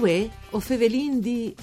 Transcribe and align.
Uè, 0.00 0.28
o 0.52 0.60
fevelin 0.60 1.20
di... 1.20 1.54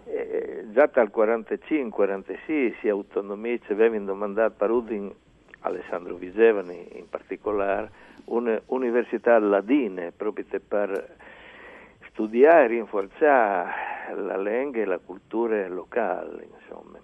eh, 0.06 0.66
già 0.72 0.90
dal 0.92 1.12
45-46 1.16 2.80
si 2.80 2.90
autonomizza, 2.90 3.74
avevano 3.74 4.06
domandato 4.06 4.56
per 4.58 4.72
Udin, 4.72 5.14
Alessandro 5.60 6.16
Visevani 6.16 6.88
in 6.94 7.08
particolare, 7.08 7.92
un'università 8.26 9.38
ladine 9.38 10.12
proprio 10.12 10.44
per 10.68 11.18
studiare 12.10 12.64
e 12.64 12.68
rinforzare 12.68 13.72
la 14.16 14.38
lingua 14.38 14.82
e 14.82 14.86
la 14.86 14.98
cultura 14.98 15.68
locale, 15.68 16.48
insomma. 16.52 16.98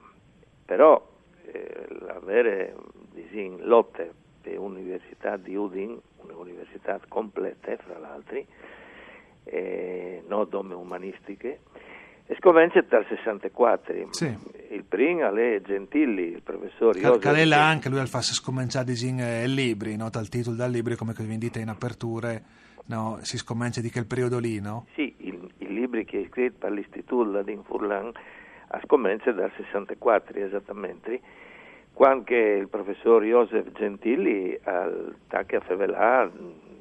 Però 0.65 1.07
eh, 1.45 1.85
l'avere 1.99 2.73
disin, 3.13 3.59
lotte 3.61 4.27
per 4.49 4.57
l'università 4.57 5.37
di 5.37 5.55
Udin, 5.55 5.99
un'università 6.17 6.99
completa 7.07 7.75
fra 7.77 7.99
l'altro, 7.99 8.43
eh, 9.43 10.23
non 10.27 10.47
dome 10.49 10.73
umanistiche, 10.73 11.59
e 12.25 12.35
scomincia 12.39 12.81
dal 12.81 13.05
64. 13.07 14.07
Sì. 14.11 14.37
Il 14.71 14.83
primo 14.83 15.33
è 15.35 15.61
Gentili, 15.61 16.31
il 16.31 16.41
professore 16.41 16.99
Cal- 16.99 17.19
Calella 17.19 17.63
anche 17.63 17.89
lui 17.89 17.99
al 17.99 18.07
fa 18.07 18.21
scominciare 18.21 18.93
in 19.01 19.19
eh, 19.19 19.47
libri, 19.47 19.95
no? 19.95 20.09
dal 20.09 20.29
titolo 20.29 20.55
dal 20.55 20.71
libro 20.71 20.95
come 20.95 21.13
vi 21.17 21.37
dite 21.37 21.59
in 21.59 21.69
aperture, 21.69 22.43
no? 22.85 23.19
si 23.21 23.37
scomincia 23.37 23.81
di 23.81 23.89
quel 23.89 24.05
periodo 24.05 24.37
lì, 24.37 24.59
no? 24.59 24.85
Sì, 24.93 25.15
i 25.17 25.67
libri 25.67 26.05
che 26.05 26.21
è 26.21 26.27
scritto 26.29 26.57
per 26.59 26.71
l'Istituto 26.71 27.41
di 27.41 27.57
Furlan 27.63 28.11
a 28.71 28.79
scomincia 28.83 29.31
dal 29.31 29.51
64 29.57 30.37
esattamente, 30.37 31.19
quando 31.99 32.33
il 32.33 32.69
professor 32.69 33.21
Joseph 33.25 33.73
Gentili 33.73 34.57
al 34.63 35.17
Tacca 35.27 35.57
a 35.57 35.59
Fevelà 35.59 36.31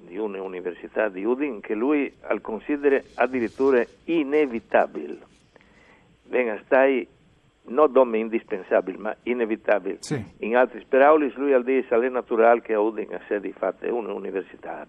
di 0.07 0.17
un'università 0.17 1.09
di 1.09 1.25
Udin 1.25 1.59
che 1.59 1.75
lui 1.75 2.09
al 2.21 2.41
considera 2.41 3.03
addirittura 3.17 3.85
inevitabile 4.05 5.19
venga 6.29 6.61
stai 6.67 7.05
non 7.65 7.91
dome 7.91 8.19
indispensabile, 8.19 8.97
ma 8.97 9.17
inevitabile. 9.25 9.97
Sì. 9.99 10.25
In 10.39 10.57
altri 10.57 10.79
sperauli 10.83 11.33
lui 11.35 11.53
al 11.53 11.65
dire 11.65 11.85
è 11.85 12.09
naturale 12.09 12.61
che 12.61 12.75
a 12.75 12.81
Udine 12.81 13.17
a 13.17 13.21
sé 13.27 13.41
di 13.41 13.51
fatto 13.51 13.87
è 13.87 13.91
un'università. 13.91 14.87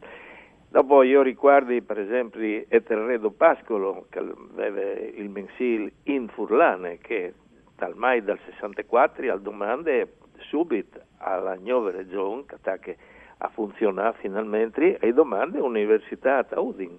Dopo 0.69 1.01
io 1.01 1.23
ricordo 1.23 1.75
per 1.81 1.97
esempio 1.97 2.65
Eterredo 2.67 3.31
Pascolo 3.31 4.05
che 4.11 4.19
aveva 4.19 4.91
il 4.91 5.29
mensile 5.31 5.91
in 6.03 6.27
Furlane 6.27 6.99
che 6.99 7.33
dal 7.79 7.95
mai 7.95 8.21
dal 8.21 8.37
64 8.45 9.31
al 9.31 9.41
domande 9.41 10.17
subito 10.37 10.99
alla 11.17 11.55
nuova 11.55 11.91
regione 11.91 12.43
che 12.79 12.97
a 13.41 13.47
funzionare 13.49 14.17
finalmente 14.19 14.99
e 14.99 15.13
domande 15.13 15.59
università 15.59 16.45
a 16.49 16.59
Udine. 16.59 16.97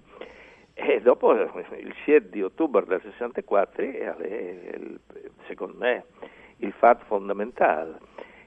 E 0.73 0.99
dopo 1.01 1.33
il 1.33 1.93
7 2.05 2.29
di 2.29 2.41
ottobre 2.41 2.83
del 2.85 3.01
64 3.03 3.83
è, 3.83 4.15
secondo 5.45 5.77
me, 5.77 6.05
il 6.57 6.71
fatto 6.73 7.05
fondamentale. 7.05 7.99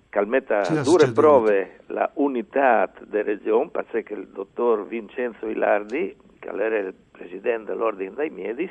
Calmetta 0.08 0.62
dure 0.82 1.12
prove 1.12 1.80
la 1.86 2.10
unità 2.14 2.90
della 3.02 3.24
regione, 3.24 3.70
perché 3.70 4.14
il 4.14 4.28
dottor 4.28 4.86
Vincenzo 4.86 5.46
Ilardi, 5.46 6.16
che 6.40 6.48
era 6.48 6.78
il 6.78 6.94
presidente 7.10 7.72
dell'ordine 7.72 8.14
dei 8.14 8.30
Miedis, 8.30 8.70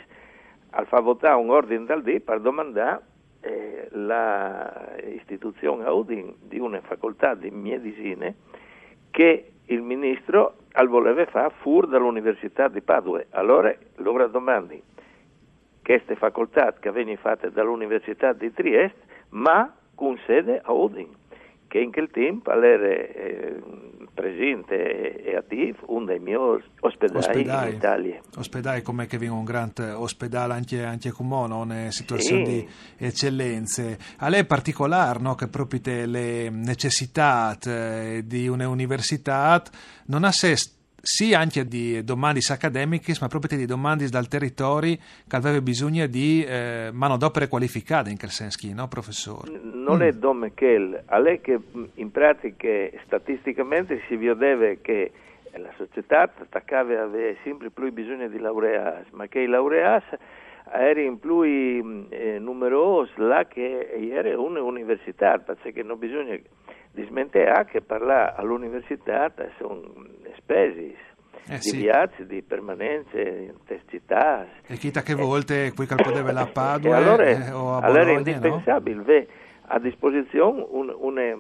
ha 0.71 0.83
fatto 0.85 1.03
votare 1.03 1.35
un 1.35 1.49
ordine 1.49 1.85
dal 1.85 2.01
D 2.01 2.19
per 2.19 2.39
domandare 2.39 3.11
eh, 3.91 5.09
l'istituzione 5.11 5.85
a 5.85 5.91
Udin 5.91 6.33
di 6.41 6.59
una 6.59 6.81
facoltà 6.81 7.35
di 7.35 7.49
medicine 7.49 8.35
che 9.11 9.51
il 9.65 9.81
ministro 9.81 10.55
al 10.73 10.87
voleva 10.87 11.25
fare 11.25 11.53
fuori 11.61 11.87
dall'Università 11.87 12.67
di 12.67 12.81
Padua. 12.81 13.23
Allora 13.31 13.73
loro 13.97 14.27
domandi 14.27 14.81
queste 15.83 16.15
facoltà 16.15 16.73
che 16.79 16.91
vengono 16.91 17.17
fatte 17.17 17.51
dall'Università 17.51 18.33
di 18.33 18.51
Trieste, 18.53 19.01
ma 19.29 19.73
con 19.95 20.17
sede 20.25 20.61
a 20.63 20.71
Udin, 20.71 21.09
che 21.67 21.79
in 21.79 21.91
quel 21.91 22.09
tempo 22.09 22.51
era 22.51 22.87
eh, 22.87 23.61
presente 24.13 25.23
e 25.23 25.35
attivo 25.35 25.77
uno 25.87 26.05
dei 26.05 26.19
miei 26.19 26.37
ospedali, 26.79 27.17
ospedali 27.17 27.69
in 27.69 27.75
Italia. 27.75 28.21
Ospedali 28.37 28.81
come 28.81 29.07
che 29.07 29.17
viene 29.17 29.35
un 29.35 29.43
grande 29.43 29.91
ospedale 29.91 30.53
anche, 30.53 30.83
anche 30.83 31.11
comune, 31.11 31.53
una 31.53 31.91
situazione 31.91 32.45
sì. 32.45 32.51
di 32.51 33.05
eccellenze. 33.05 33.97
A 34.17 34.29
lei 34.29 34.41
è 34.41 34.45
particolare 34.45 35.19
no, 35.19 35.35
che 35.35 35.47
proprio 35.47 35.79
le 36.05 36.49
necessità 36.49 37.57
eh, 37.65 38.23
di 38.25 38.47
un'università 38.47 39.61
non 40.05 40.23
ha 40.23 40.31
se 40.31 40.55
sì 41.05 41.33
anche 41.33 41.65
di 41.65 42.01
domande 42.05 42.39
accademiche, 42.49 43.13
ma 43.19 43.27
proprio 43.27 43.57
di 43.57 43.65
domande 43.65 44.07
dal 44.07 44.29
territorio 44.29 44.95
che 45.27 45.35
aveva 45.35 45.59
bisogno 45.59 46.07
di 46.07 46.45
eh, 46.45 46.91
manodopere 46.93 47.49
qualificate 47.49 48.09
in 48.09 48.17
quel 48.17 48.31
senso, 48.31 48.57
no 48.73 48.87
professore? 48.87 49.51
Non 49.73 49.97
mm. 49.97 50.01
è 50.01 50.11
dome 50.13 50.53
che, 50.53 51.01
a 51.05 51.19
lei 51.19 51.41
che 51.41 51.59
in 51.95 52.09
pratica 52.09 52.69
statisticamente 53.03 54.01
si 54.07 54.15
vedeva 54.15 54.73
che 54.81 55.11
la 55.57 55.73
società 55.75 56.21
attaccava 56.21 57.01
aveva 57.01 57.37
sempre 57.43 57.69
più 57.69 57.91
bisogno 57.91 58.29
di 58.29 58.39
laureati, 58.39 59.09
ma 59.11 59.27
che 59.27 59.41
i 59.41 59.47
laureati 59.47 60.15
erano 60.71 61.17
più 61.17 61.43
eh, 61.43 62.39
numerosi 62.39 63.11
là 63.17 63.45
che 63.45 63.89
era 64.09 64.39
un'università, 64.39 65.37
perché 65.39 65.83
non 65.83 65.99
bisogna 65.99 66.39
dismentare 66.93 67.65
che 67.65 67.81
parlare 67.81 68.35
all'università 68.37 69.29
sono 69.57 70.12
spesi 70.37 70.95
eh, 71.47 71.55
di 71.55 71.61
sì. 71.61 71.77
viaggi, 71.77 72.25
di 72.25 72.41
permanenze, 72.41 73.53
di 73.67 73.79
città. 73.87 74.47
E 74.65 74.77
chita 74.77 75.01
che 75.01 75.13
volte 75.13 75.71
qui 75.75 75.85
che 75.85 75.95
poteva 75.95 76.31
la 76.31 76.47
Padua 76.47 76.95
allora, 76.95 77.25
eh, 77.25 77.51
o 77.51 77.75
a 77.75 77.79
Bologna, 77.79 77.85
allora 77.85 78.11
è 78.11 78.17
indispensabile 78.17 79.03
no? 79.05 79.25
a 79.67 79.79
disposizione 79.79 80.65
un, 80.69 80.93
une, 80.97 81.37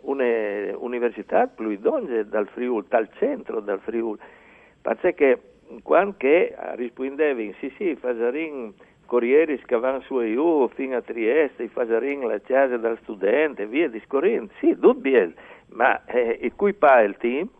un'università 0.00 1.46
più 1.46 1.70
idonea 1.70 2.22
dal 2.24 2.48
Friuli, 2.48 2.86
dal 2.88 3.08
centro 3.18 3.60
del 3.60 3.80
Friuli, 3.80 4.18
perché 4.82 5.40
quando 5.82 6.16
rispondevi, 6.74 7.54
sì 7.58 7.72
sì, 7.76 7.96
facerin 7.96 8.72
corrieri 9.06 9.60
che 9.64 9.78
vanno 9.78 10.00
su 10.00 10.20
e 10.20 10.32
giù 10.32 10.68
fino 10.74 10.96
a 10.96 11.02
Trieste, 11.02 11.68
facerin 11.68 12.26
la 12.26 12.40
casa 12.40 12.76
del 12.76 12.98
studente, 13.02 13.66
via 13.66 13.88
discorrendo, 13.88 14.52
sì, 14.58 14.74
bene, 14.74 15.34
ma 15.68 16.04
eh, 16.06 16.38
il 16.42 16.54
cui 16.54 16.74
pa 16.74 17.00
il 17.00 17.16
tempo, 17.16 17.55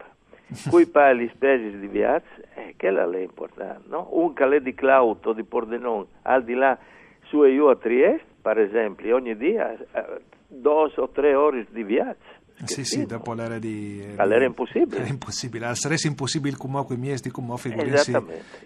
cui 0.71 0.87
pa 0.87 1.13
gli 1.13 1.29
spesi 1.35 1.79
di 1.79 1.89
viaggio, 1.89 2.27
eh, 2.55 2.75
che 2.77 2.89
è 2.89 3.19
importante, 3.19 3.89
no? 3.89 4.09
Un 4.13 4.33
calè 4.33 4.61
di 4.61 4.75
Cloud 4.75 5.25
o 5.27 5.33
di 5.33 5.45
Pordenone, 5.45 6.07
al 6.23 6.45
di 6.45 6.55
là 6.55 6.79
su 7.25 7.45
e 7.45 7.55
giù 7.55 7.65
a 7.65 7.77
Trieste, 7.77 8.25
per 8.41 8.59
esempio, 8.59 9.17
ogni 9.17 9.37
dia, 9.37 9.73
eh, 9.73 10.21
due 10.47 10.91
o 10.95 11.09
tre 11.11 11.35
ore 11.35 11.67
di 11.71 11.83
viaggio. 11.83 12.35
Sì, 12.65 12.85
sì, 12.85 13.05
dopo 13.05 13.35
l'era 13.35 13.59
di... 13.59 14.01
Eh, 14.01 14.15
All'era 14.17 14.47
impossibile. 14.47 15.01
Era 15.03 15.09
impossibile, 15.09 15.75
sarebbe 15.75 16.01
impossibile 16.07 16.57
come 16.57 16.83
con 16.87 16.97
i 16.97 16.99
miei 16.99 17.19
di 17.21 17.31
come 17.31 17.55
figurarsi 17.59 18.13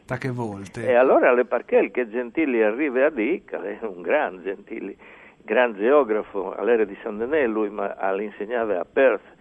da 0.05 0.17
che 0.17 0.31
volte. 0.31 0.87
E 0.87 0.95
allora 0.95 1.33
le 1.33 1.45
perché 1.45 1.91
che 1.91 2.09
Gentili 2.09 2.63
arriva 2.63 3.07
a 3.07 3.11
che 3.11 3.79
è 3.81 3.85
un 3.85 4.01
gran 4.01 4.41
Gentili, 4.45 4.97
gran 5.43 5.75
geografo 5.75 6.55
all'era 6.55 6.85
di 6.85 6.97
San 7.03 7.19
Denis, 7.19 7.49
lui 7.49 7.69
ma 7.71 7.97
insegnava 8.23 8.79
a 8.79 8.85
Perth 8.85 9.39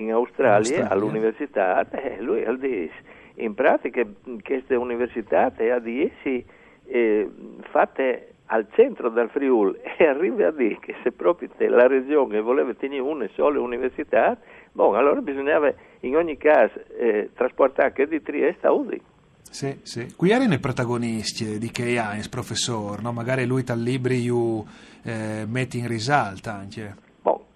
in 0.00 0.12
Australia, 0.12 0.56
Australia. 0.56 0.88
all'università, 0.88 1.88
eh, 1.90 2.20
lui 2.20 2.44
ha 2.44 2.52
detto 2.52 3.16
in 3.38 3.54
pratica 3.54 4.04
queste 4.42 4.74
università 4.74 5.52
ha 5.56 5.78
di 5.78 6.02
essi 6.02 6.44
eh, 6.86 7.30
fatte 7.70 8.32
al 8.46 8.66
centro 8.74 9.10
del 9.10 9.28
Friuli 9.28 9.78
e 9.98 10.06
arriva 10.06 10.48
a 10.48 10.50
dire 10.50 10.78
che 10.80 10.94
se 11.02 11.12
proprio 11.12 11.48
la 11.58 11.86
regione 11.86 12.40
voleva 12.40 12.72
tenere 12.74 13.02
una 13.02 13.28
sola 13.34 13.60
università, 13.60 14.36
bon, 14.72 14.96
allora 14.96 15.20
bisognava 15.20 15.72
in 16.00 16.16
ogni 16.16 16.36
caso 16.36 16.80
eh, 16.98 17.30
trasportare 17.34 17.92
che 17.92 18.06
di 18.06 18.22
Trieste 18.22 18.66
a 18.66 18.72
Udine. 18.72 19.02
Sì, 19.50 19.78
sì. 19.82 20.14
Qui 20.14 20.30
erano 20.30 20.54
i 20.54 20.58
protagonisti 20.58 21.58
di 21.58 21.70
Key 21.70 21.98
Hines, 21.98 22.28
professore, 22.28 23.00
no? 23.00 23.12
magari 23.12 23.46
lui 23.46 23.64
tal 23.64 23.80
libri 23.80 24.20
io 24.20 24.64
eh, 25.02 25.46
metti 25.46 25.78
in 25.78 25.88
risalto 25.88 26.50
anche. 26.50 27.06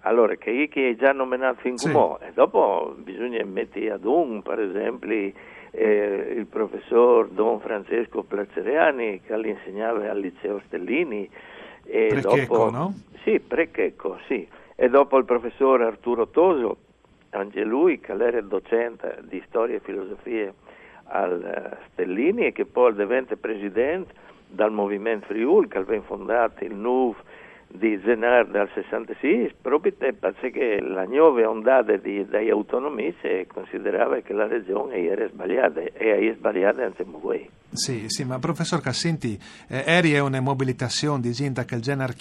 Allora, 0.05 0.35
che 0.35 0.51
io 0.51 0.67
che 0.67 0.89
è 0.89 0.95
già 0.95 1.13
nominato 1.13 1.61
fin 1.61 1.77
come, 1.77 2.17
sì. 2.19 2.25
e 2.27 2.31
dopo 2.33 2.93
bisogna 2.97 3.43
mettere 3.45 3.91
ad 3.91 4.03
un, 4.03 4.41
per 4.41 4.59
esempio, 4.59 5.31
eh, 5.71 6.33
il 6.37 6.45
professor 6.45 7.29
Don 7.29 7.59
Francesco 7.61 8.23
Placeriani 8.23 9.21
che 9.21 9.33
insegnava 9.33 10.09
al 10.09 10.19
liceo 10.19 10.61
Stellini. 10.65 11.29
E 11.85 12.07
Prechecco, 12.09 12.57
dopo, 12.57 12.69
no? 12.69 12.93
Sì, 13.23 13.39
Prechecco, 13.39 14.19
sì. 14.27 14.47
E 14.75 14.89
dopo 14.89 15.17
il 15.17 15.25
professor 15.25 15.81
Arturo 15.81 16.27
Toso, 16.27 16.77
anche 17.29 17.63
lui 17.63 17.99
che 17.99 18.11
era 18.11 18.41
docente 18.41 19.19
di 19.23 19.41
storia 19.47 19.77
e 19.77 19.79
filosofia 19.79 20.53
al 21.05 21.43
eh, 21.43 21.77
Stellini 21.91 22.47
e 22.47 22.51
che 22.51 22.65
poi 22.65 22.93
diventa 22.93 23.35
presidente 23.37 24.13
dal 24.47 24.71
Movimento 24.71 25.27
Friuli 25.27 25.67
che 25.67 25.77
aveva 25.77 26.03
fondato 26.03 26.63
il 26.63 26.75
NUV 26.75 27.15
di 27.75 27.99
Zenar 28.03 28.47
dal 28.47 28.69
66 28.71 29.55
proprio 29.59 29.93
perché 30.19 30.79
la 30.79 31.05
nuova 31.05 31.49
ondata 31.49 31.95
di, 31.97 32.23
degli 32.27 32.49
autonomisti 32.49 33.47
considerava 33.51 34.19
che 34.19 34.31
la 34.33 34.45
regione 34.45 35.03
era 35.03 35.27
sbagliata 35.27 35.81
e 35.81 35.91
è 36.29 36.33
sbagliata 36.35 36.85
insieme 36.85 37.15
a 37.15 37.19
voi. 37.19 37.49
Sì, 37.71 38.03
sì, 38.09 38.23
ma 38.23 38.37
professor 38.37 38.79
Cassenti, 38.79 39.39
eh, 39.67 39.83
eri 39.87 40.13
è 40.13 40.19
una 40.19 40.39
mobilitazione 40.39 41.21
di 41.21 41.31
gente 41.31 41.65
che 41.65 41.79
genere 41.79 42.13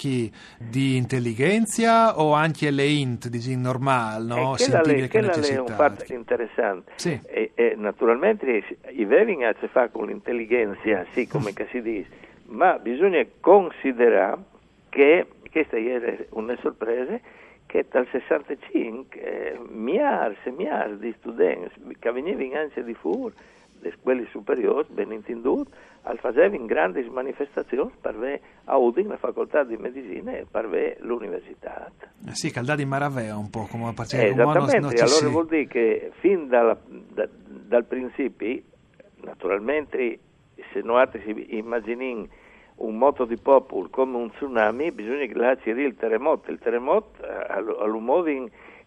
di 0.57 0.97
intelligenza 0.97 2.19
o 2.19 2.33
anche 2.33 2.71
le 2.71 2.87
int 2.87 3.29
di 3.29 3.55
normale, 3.55 4.25
no? 4.25 4.55
Eh, 4.55 5.09
che 5.09 5.19
è 5.19 5.59
un 5.59 5.67
fatto 5.67 6.15
interessante. 6.15 6.93
Sì. 6.95 7.21
E, 7.27 7.51
e, 7.55 7.75
naturalmente 7.77 8.65
i 8.89 9.05
veri 9.05 9.35
hanno 9.35 9.49
a 9.49 9.53
che 9.53 9.69
fare 9.69 9.91
con 9.91 10.07
l'intelligenza, 10.07 11.05
sì, 11.13 11.27
come 11.27 11.53
si 11.71 11.83
dice, 11.83 12.09
ma 12.47 12.79
bisogna 12.79 13.23
considerare 13.41 14.51
che 14.89 15.27
questa 15.53 15.79
era 15.79 16.17
una 16.31 16.57
sorpresa 16.61 17.21
che 17.67 17.87
dal 17.91 18.09
65 18.11 19.21
eh, 19.21 19.59
miliardi 19.69 20.37
e 20.45 20.51
miliardi 20.51 21.07
di 21.07 21.15
studenti 21.19 21.97
che 21.99 22.11
venivano 22.11 22.59
anche 22.59 22.83
di 22.83 22.95
fuori, 22.95 23.35
di 23.81 23.93
scuole 23.99 24.27
superiori, 24.31 24.89
ben 24.91 25.13
intenduto, 25.13 25.71
facevano 26.17 26.65
grandi 26.67 27.03
manifestazioni 27.09 27.91
per 28.01 28.17
vedere 28.17 28.41
a 28.65 28.77
Udine 28.77 29.09
la 29.09 29.17
facoltà 29.19 29.65
di 29.65 29.77
medicina 29.77 30.33
e 30.33 30.47
per 30.51 30.69
vedere 30.69 30.97
l'università. 31.01 31.91
Eh 32.27 32.35
sì, 32.35 32.51
caldà 32.51 32.75
di 32.75 32.85
Maravea 32.85 33.37
un 33.37 33.51
po' 33.51 33.67
come 33.71 33.93
faceva 33.93 34.23
eh, 34.23 34.31
Esattamente, 34.31 34.79
non, 34.81 34.91
non 34.91 34.99
allora 34.99 35.07
sì. 35.07 35.27
vuol 35.27 35.47
dire 35.47 35.67
che 35.67 36.11
fin 36.21 36.49
dalla, 36.49 36.77
da, 36.87 37.29
dal 37.31 37.85
principio, 37.85 38.61
naturalmente, 39.23 40.19
se 40.73 40.81
noi 40.81 41.07
immaginiamo 41.49 42.27
un 42.83 42.97
moto 42.99 43.25
di 43.25 43.37
popolo 43.37 43.89
come 43.91 44.17
un 44.17 44.31
tsunami, 44.31 44.93
bisogna 44.93 45.27
che 45.27 45.35
là 45.35 45.57
ci 45.57 45.71
il 45.71 45.97
terremoto. 45.97 46.51
Il 46.51 46.59
terremoto 46.59 47.23
eh, 47.23 47.81
all'umodo 47.81 48.31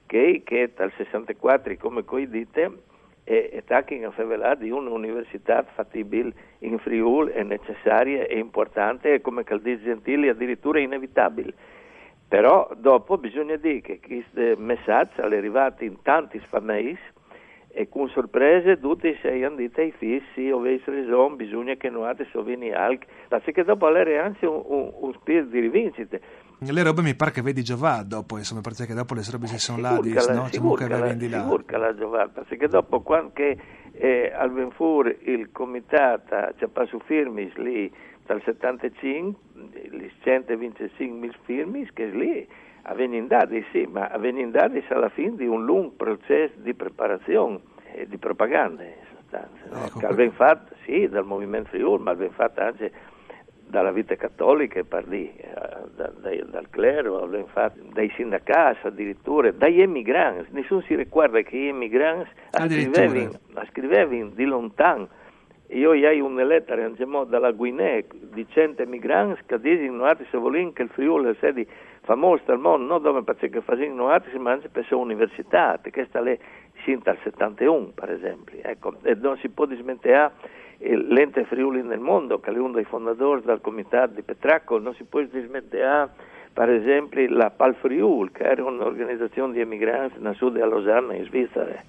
che, 0.05 0.41
che 0.43 0.71
dal 0.75 0.91
64, 0.95 1.75
come 1.77 2.03
coi 2.03 2.29
dite, 2.29 2.71
è, 3.23 3.49
è 3.51 3.63
tacking 3.63 4.03
a 4.05 4.11
favela 4.11 4.55
di 4.55 4.69
un'università 4.69 5.63
fattibile 5.73 6.31
in 6.59 6.77
Friuli 6.79 7.31
è 7.31 7.43
necessaria 7.43 8.25
e 8.25 8.37
importante 8.37 9.13
e 9.13 9.21
come 9.21 9.43
Caldi 9.43 9.79
Gentili 9.81 10.29
addirittura 10.29 10.79
inevitabile. 10.79 11.53
Però 12.27 12.69
dopo 12.75 13.17
bisogna 13.17 13.55
dire 13.55 13.81
che 13.81 13.99
questo 13.99 14.59
messaggio 14.59 15.21
è 15.21 15.25
arrivato 15.25 15.83
in 15.83 16.01
tanti 16.01 16.39
sfamei 16.45 16.97
e 17.77 17.89
con 17.89 18.07
sorprese 18.07 18.79
tutti 18.79 19.13
si 19.19 19.27
hanno 19.27 19.57
detto 19.57 19.81
ai 19.81 19.91
fissi 19.91 20.49
o 20.49 20.59
avessi 20.59 20.89
ragione 20.89 21.35
bisogna 21.35 21.75
che 21.75 21.89
noi 21.89 22.07
adesso 22.07 22.41
vieni 22.41 22.71
alc 22.71 23.05
perché 23.27 23.65
dopo 23.65 23.85
avere 23.85 24.17
anche 24.17 24.45
un, 24.45 24.63
un, 24.65 24.91
un, 24.97 25.13
spirito 25.19 25.49
di 25.49 25.59
rivincita 25.59 26.17
le 26.59 26.83
robe 26.83 27.01
mi 27.01 27.15
pare 27.15 27.31
che 27.31 27.41
vedi 27.41 27.63
Giovà 27.63 28.01
dopo 28.03 28.37
insomma 28.37 28.61
perché 28.61 28.93
dopo 28.93 29.13
le 29.13 29.23
robe 29.29 29.47
si 29.47 29.59
sono 29.59 29.81
là 29.81 29.99
dis, 30.01 30.25
no? 30.29 30.47
sicur 30.47 30.77
che 30.77 30.87
la, 30.87 31.15
sicur 31.19 31.65
che 31.65 31.77
la 31.77 31.93
Giovà. 31.93 32.27
Perché 32.29 32.67
dopo 32.67 33.01
quando 33.01 33.31
che, 33.33 33.57
eh, 33.91 34.31
al 34.33 34.53
Venfur 34.53 35.13
il 35.23 35.51
comitato 35.51 36.53
ci 36.57 36.63
ha 36.63 36.67
passato 36.69 36.99
firmi 37.05 37.51
lì 37.57 37.91
dal 38.25 38.41
75 38.43 39.43
gli 39.91 40.09
125 40.23 41.29
firmi 41.43 41.87
che 41.93 42.05
lì 42.05 42.47
avvenindati, 42.87 43.65
sì, 43.71 43.87
ma 43.89 44.07
avvenindati 44.07 44.83
alla 44.89 45.09
fine 45.09 45.35
di 45.35 45.47
un 45.47 45.65
lungo 45.65 45.93
processo 45.95 46.53
di 46.57 46.73
preparazione 46.73 47.59
e 47.93 48.07
di 48.07 48.17
propaganda, 48.17 48.83
in 48.83 48.93
sostanza. 49.15 49.63
No? 49.69 49.85
Ecco, 49.85 49.99
che 49.99 50.13
ben 50.13 50.31
fatto, 50.31 50.75
sì, 50.83 51.07
dal 51.07 51.25
movimento 51.25 51.69
Friuli, 51.69 52.03
ma 52.03 52.15
ben 52.15 52.31
fatto 52.31 52.61
anche 52.61 52.91
dalla 53.67 53.91
vita 53.91 54.15
cattolica, 54.15 54.83
parli, 54.83 55.33
eh, 55.35 55.53
da, 55.95 56.11
da, 56.21 56.29
dal 56.45 56.69
clero, 56.69 57.25
ben 57.27 57.47
fatto 57.47 57.79
dai 57.91 58.11
sindacati 58.15 58.85
addirittura, 58.85 59.51
dagli 59.51 59.81
emigranti. 59.81 60.49
Nessuno 60.51 60.81
si 60.81 60.95
ricorda 60.95 61.41
che 61.41 61.57
gli 61.57 61.67
emigranti 61.67 62.29
scrivevano 63.69 64.29
di 64.29 64.45
lontano 64.45 65.09
io 65.69 65.91
hai 65.91 66.19
una 66.19 66.43
lettera 66.43 66.87
dalla 67.27 67.51
Guinea 67.51 68.01
di 68.09 68.45
100 68.47 68.85
migranti 68.85 69.41
che 69.45 69.59
dicono 69.59 70.15
se 70.29 70.37
vogliono 70.37 70.71
che 70.73 70.83
il 70.83 70.89
Friuli 70.89 71.29
è 71.29 71.35
sedi 71.39 71.67
famosa 72.01 72.43
del 72.45 72.59
mondo, 72.59 72.85
non 72.85 73.01
dove 73.01 73.23
perché 73.23 73.61
facevano 73.61 74.09
altri, 74.09 74.37
ma 74.37 74.51
anche 74.51 74.69
per 74.69 74.85
le 74.87 74.95
università, 74.95 75.79
che 75.81 76.05
sta 76.05 76.21
lì 76.21 76.37
sin 76.83 76.99
dal 77.01 77.17
71 77.23 77.93
per 77.95 78.11
esempio. 78.11 78.59
Ecco, 78.61 78.93
e 79.01 79.15
non 79.15 79.37
si 79.37 79.49
può 79.49 79.65
dismentare 79.65 80.33
l'ente 80.77 81.45
Friuli 81.45 81.81
nel 81.81 81.99
mondo, 81.99 82.39
che 82.39 82.51
è 82.51 82.57
uno 82.57 82.73
dei 82.73 82.83
fondatori 82.83 83.41
del 83.43 83.59
comitato 83.61 84.13
di 84.13 84.21
Petracco, 84.21 84.77
non 84.77 84.93
si 84.93 85.03
può 85.03 85.21
dismettere 85.21 86.09
per 86.53 86.69
esempio 86.69 87.25
la 87.29 87.49
Pal 87.49 87.75
Friuli, 87.75 88.31
che 88.31 88.43
era 88.43 88.63
un'organizzazione 88.63 89.53
di 89.53 89.61
emigranti 89.61 90.19
nel 90.19 90.35
sud 90.35 90.53
di 90.53 90.59
Losanna 90.59 91.15
in 91.15 91.25
Svizzera 91.25 91.81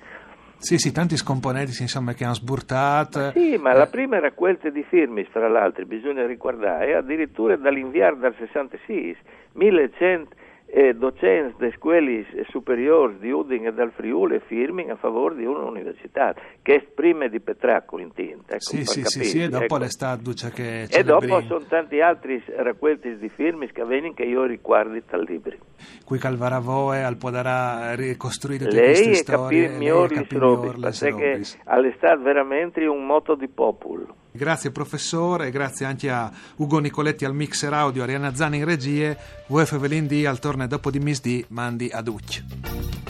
sì, 0.58 0.78
sì, 0.78 0.92
tanti 0.92 1.16
scomponenti 1.16 1.82
insomma, 1.82 2.14
che 2.14 2.24
hanno 2.24 2.34
sburtato. 2.34 3.32
Sì, 3.32 3.56
ma 3.56 3.72
eh. 3.72 3.76
la 3.78 3.86
prima 3.86 4.18
raccolta 4.18 4.68
di 4.70 4.84
firme, 4.88 5.24
fra 5.24 5.48
l'altro, 5.48 5.84
bisogna 5.84 6.26
ricordare, 6.26 6.94
addirittura 6.94 7.56
dall'inviare 7.56 8.16
dal 8.18 8.34
66, 8.36 9.16
1100 9.52 10.44
eh, 10.66 10.94
docenti 10.94 11.54
delle 11.58 11.72
scuole 11.76 12.26
superiori 12.48 13.18
di 13.18 13.30
Udine 13.30 13.68
e 13.68 13.72
dal 13.72 13.92
Friuli 13.92 14.40
firmano 14.46 14.92
a 14.92 14.96
favore 14.96 15.36
di 15.36 15.44
un'università 15.44 16.34
che 16.60 16.74
esprime 16.74 17.28
di 17.28 17.40
Petracco 17.40 17.98
in 17.98 18.12
tinta. 18.12 18.54
Ecco, 18.54 18.60
sì, 18.60 18.84
sì, 18.84 19.04
sì, 19.04 19.24
sì, 19.24 19.42
e 19.42 19.48
dopo 19.48 19.64
ecco. 19.64 19.78
l'estate 19.78 20.50
che 20.52 20.82
E 20.90 21.04
dopo 21.04 21.40
sono 21.42 21.64
tanti 21.68 22.00
altri 22.00 22.42
raccolti 22.56 23.16
di 23.16 23.28
firme 23.28 23.70
che 23.70 23.80
avvengono 23.80 24.14
che 24.14 24.24
io 24.24 24.44
ricordo 24.44 25.00
dal 25.08 25.24
libro. 25.26 25.56
Qui 26.04 26.18
Calvaravoe 26.18 27.02
al 27.02 27.16
podarà 27.16 27.94
ricostruire 27.94 28.64
tutte 28.64 28.80
lei 28.80 28.92
queste 28.92 29.14
storie. 29.14 29.60
Lei 29.60 29.64
è 29.64 29.68
capire 29.68 29.78
migliori 29.78 30.26
perché 30.26 31.40
all'estate 31.64 32.22
veramente 32.22 32.84
un 32.86 33.06
moto 33.06 33.34
di 33.34 33.48
popolo. 33.48 34.24
Grazie 34.36 34.70
professore, 34.70 35.50
grazie 35.50 35.86
anche 35.86 36.10
a 36.10 36.30
Ugo 36.56 36.78
Nicoletti 36.78 37.24
al 37.24 37.34
mixer 37.34 37.72
audio, 37.72 38.02
Arianna 38.02 38.34
Zani 38.34 38.58
in 38.58 38.64
regie, 38.64 39.16
VF 39.48 39.78
Velindì 39.78 40.26
al 40.26 40.38
torne 40.38 40.68
dopo 40.68 40.90
di 40.90 41.00
misdì, 41.00 41.44
mandi 41.48 41.88
ad 41.88 42.06
Ucci. 42.06 43.05